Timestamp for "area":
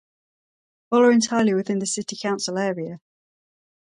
2.57-2.99